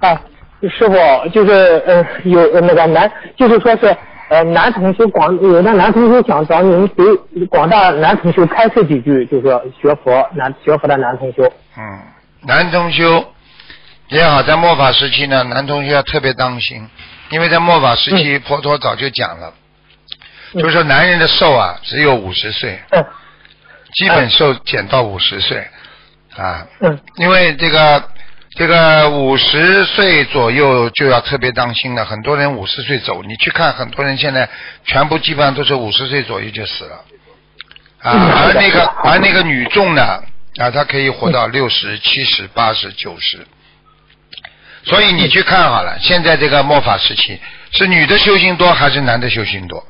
[0.00, 0.20] 啊，
[0.62, 1.52] 师傅就是
[1.86, 3.96] 呃有呃那个男，就是说是
[4.28, 11.50] 呃男同学广有的男同学想找你们给广大男同学开示几句，就是说学佛男学佛的男同学。
[11.76, 12.00] 嗯，
[12.42, 13.24] 男同修
[14.08, 16.88] 也好，在末法时期呢，男同学要特别当心，
[17.30, 19.52] 因为在末法时期，佛陀早就讲了，
[20.54, 20.60] 嗯。
[20.60, 23.04] 就是说男人的寿啊只有五十岁，嗯。
[23.94, 25.66] 基本寿减到五十岁
[26.36, 26.98] 啊，嗯。
[27.16, 28.02] 因为这个
[28.58, 34.48] 这个五十岁左右就要特别当心了，很多人五十岁走，你去看很多人现在
[34.84, 36.96] 全部基本上都是五十岁左右就死了，
[38.02, 40.02] 啊，嗯而那个而那个女众呢，
[40.56, 43.46] 啊，她可以活到六十、七十、八十、九十，
[44.82, 47.40] 所以你去看好了，现在这个末法时期
[47.70, 49.86] 是女的修行多还是男的修行多？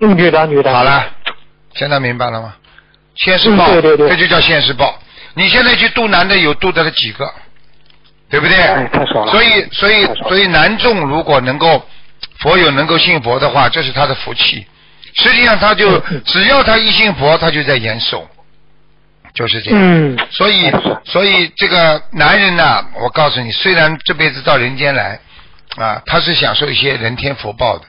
[0.00, 0.72] 嗯，女的女的。
[0.72, 1.06] 好了，
[1.74, 2.54] 现在明白了吗？
[3.16, 4.98] 现世报，嗯对对对这就叫现世报。
[5.34, 7.30] 你现在去度男的有度得了几个，
[8.30, 8.56] 对不对？
[8.56, 11.84] 哎太少了所以，所以所以男众如果能够
[12.40, 14.66] 佛友能够信佛的话，这是他的福气。
[15.14, 18.28] 实际上，他就只要他一信佛，他就在延寿，
[19.34, 19.80] 就是这样。
[19.82, 20.70] 嗯，所以，
[21.04, 25.18] 所以这个男人呢，我告诉你，虽然这辈子到人间来，
[25.76, 27.84] 啊，他是享受一些人天福报的。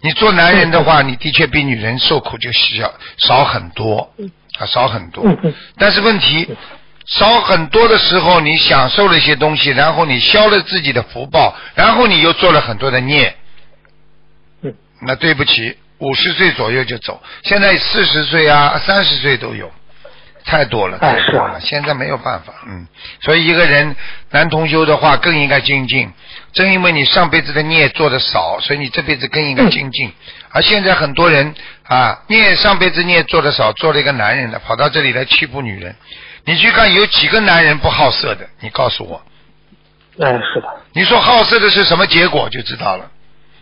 [0.00, 4.12] 你做男人的话，你的确比女人受苦就小少很多，
[4.58, 5.24] 啊，少很多。
[5.78, 6.48] 但是问题
[7.08, 13.34] 少很多的时候，你享受了一些东西，然后你消了自己的福报，然后你又做了很多的孽，
[14.62, 14.74] 嗯。
[15.00, 19.72] 那对不起，五十岁左右就走，现在四十岁啊、三十岁都有，
[20.44, 22.86] 太多了，太多了，现在没有办法，嗯，
[23.22, 23.96] 所以一个人
[24.30, 26.12] 男同修的话更应该精进，
[26.52, 30.12] 正因为你上辈子的孽做的少，所以你这辈子更应该精进，
[30.50, 35.96] 而现在很多人啊，孽上辈子孽做的少，做了一个男人的，跑到这里来欺负女人，
[36.48, 39.22] 你去看有几个男人不好色的，你告诉我，
[40.18, 40.68] 哎是的。
[40.94, 43.10] 你说好色的是什么结果就知道了。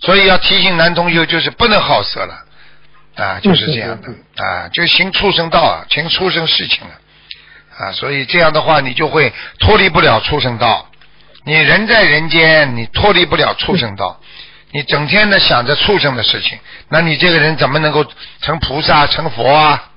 [0.00, 2.34] 所以要提醒男同学，就是不能好色了，
[3.16, 10.88] 啊，就是这样的嗯啊，就行畜生道啊，行畜生事情了，啊，所以这样的话，你就会脱离不了畜生道。
[11.44, 14.20] 你人在人间，你脱离不了畜生道，
[14.70, 16.56] 你整天的想着畜生的事情，
[16.88, 18.06] 那你这个人怎么能够
[18.40, 19.90] 成菩萨、成佛啊？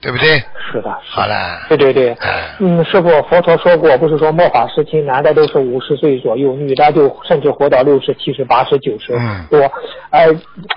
[0.00, 0.38] 对不对？
[0.72, 9.60] 是的，是的好了，对对对哎，嗯，师傅，佛陀说过，不是说末法时期男的都是五十岁左右，女的就甚至活到六十、七十、八十、九十嗯多，
[10.10, 10.26] 哎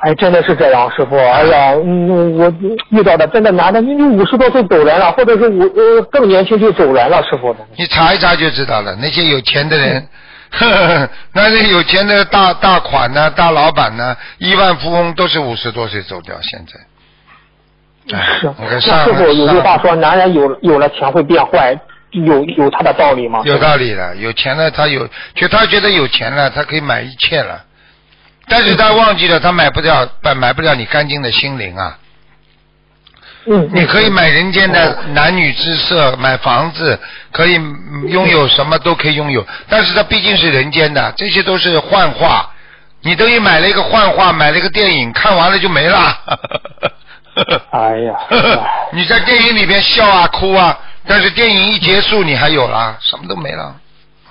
[0.01, 2.53] 哎，真的是这样，师傅，哎呀，嗯，我
[2.89, 8.95] 遇到的真的男的，你你五十多岁走人了，或者是五呃更年轻就走人了，师傅，你查一查就知道了。
[8.95, 10.07] 那些有钱的人，
[10.51, 16.35] 呵呵那些有钱的大大款呢、大老板呢、亿万富翁都是五十多岁走掉。
[16.41, 16.83] 现在，哎
[18.07, 21.73] 是，那上师傅有句话说，男人有有了钱会变坏，
[22.11, 23.41] 有有他的道理吗？
[23.45, 24.15] 有道理的。
[24.17, 27.63] 有钱了，他有，就他觉得有钱了，他可以买一切了，
[28.47, 31.97] 但是他忘记了，他买不了，买买不了你干净的心灵啊。
[33.45, 36.97] 嗯，你可以买人间的男女之色，买房子，
[37.31, 42.49] 可以嗯拥有什么都可以拥有，但是它毕竟是人间的，这些都是幻化。
[43.01, 46.17] 你等于买了一个幻化，买了一个电影，看完了就没了。
[47.71, 48.15] 哎呀，
[48.93, 50.77] 你在电影里边笑啊哭啊，
[51.07, 53.75] 但是电影一结束，你还有了，什么都没了。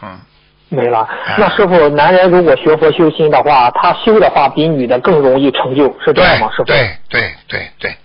[0.02, 0.20] 嗯，
[0.68, 1.34] 没了哎。
[1.38, 6.48] 那师傅，男人如果学佛修心的话，他修的话比女的更容易成就，是这对样吗？
[6.50, 6.64] 师傅？
[6.64, 7.96] 对对对对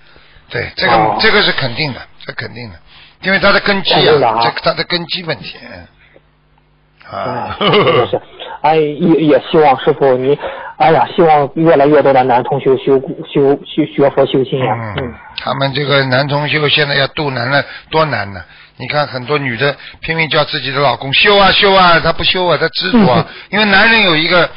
[0.50, 2.76] 对，这个、哦这个是肯定的，这肯定的，
[3.22, 5.58] 因为他的根基啊，这个它的根基问题。
[5.64, 5.88] 嗯
[7.10, 7.66] 啊哎，，
[8.10, 8.22] 是，
[8.62, 10.38] 哎，也也希望师傅你，
[10.78, 13.00] 哎呀，希望越来越多的男同学修
[13.34, 14.94] 修修学佛修心呀。
[14.98, 18.40] 嗯，他们这个男同修现在要渡难了，多难呢？
[18.78, 23.26] 你看很多女的拼命叫自己的老公修啊修啊，他不修啊，他执着啊。
[23.50, 24.48] 因为男人有一个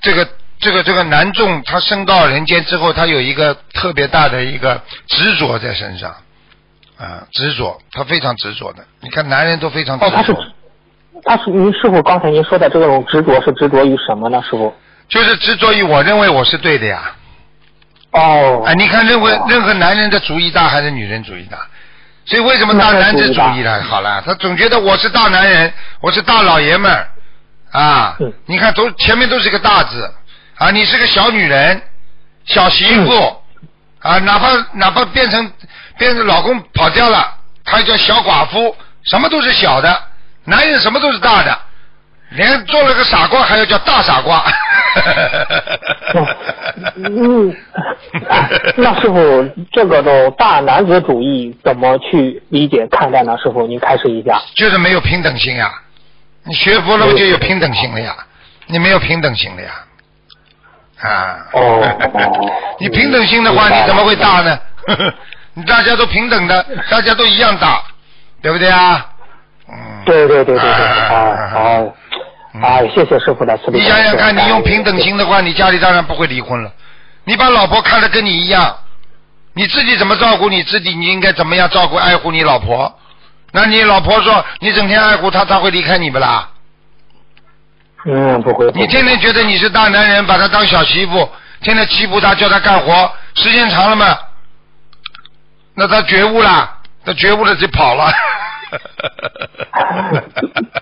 [0.00, 0.26] 这个
[0.58, 4.74] 这个这个男众，他升到人间之后，他有一个特别大的一个
[5.06, 6.10] 执着在身上
[6.98, 8.82] 啊，执着，他非常执着的。
[9.00, 10.44] 你看男人都非常执哦，他是着，，
[11.22, 14.42] 他是您师傅刚才您说的这种执着是执着于什么呢？
[14.42, 14.74] 师傅？
[15.10, 17.12] 就是执着于我认为我是对的呀。
[18.12, 18.64] 哦。
[18.66, 21.58] 哎，你看任何哦任何男人的主意大还是女人主意大？
[22.26, 23.82] 所以为什么大男子主义呢？
[23.82, 27.08] 好了，他总觉得我是大男人，我是大老爷们儿
[27.72, 28.32] 啊嗯。
[28.46, 30.14] 你看都前面都是个大字
[30.58, 31.82] 啊，你是个小女人、
[32.44, 33.42] 小媳妇
[34.00, 35.52] 啊，哪怕哪怕变成
[35.98, 37.34] 变成老公跑掉了，
[37.64, 40.02] 他叫小寡妇，什么都是小的，
[40.44, 41.58] 男人什么都是大的，
[42.28, 44.44] 连做了个傻瓜还要叫大傻瓜。
[46.96, 47.56] 嗯，
[48.76, 53.36] 那师傅，这个种大男子主义怎么去理解看待呢？
[53.42, 54.40] 师傅，您开始一下。
[54.54, 55.70] 就是没有平等心啊。
[56.44, 58.14] 你学佛了，不就有平等心了呀？
[58.66, 59.70] 你没有平等心了呀？
[61.02, 61.46] 啊。
[61.52, 61.82] 哦
[62.80, 64.58] 你平等心的话，你怎么会大呢？
[65.54, 67.82] 你大家都平等的，大家都一样大，
[68.42, 69.06] 对不对啊？
[69.68, 70.02] 嗯。
[70.06, 71.94] 对对对对对，啊啊好，
[72.52, 73.86] 啊，谢谢师傅的慈悲你。
[73.86, 76.72] 想想看，你用平等心的话，你家里当然不会离婚了。
[77.24, 78.76] 你把老婆看得跟你一样，
[79.54, 80.94] 你自己怎么照顾你自己？
[80.94, 82.92] 你应该怎么样照顾爱护你老婆？
[83.52, 86.48] 那你老婆说你整天爱护她，她会离开你不啦？
[88.06, 88.66] 嗯，不会。
[88.66, 91.28] 不会你天天觉得你是大男人，把她当小媳妇，
[91.60, 94.18] 天天欺负她，叫她干活，时间长了嘛，
[95.74, 98.12] 那她觉悟了，她觉悟了就跑了。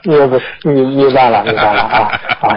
[0.04, 2.56] 明白明明白了明白了啊啊！